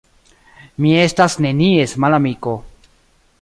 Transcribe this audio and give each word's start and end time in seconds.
Mi 0.85 0.93
estas 1.01 1.35
nenies 1.47 1.93
malamiko. 2.05 2.57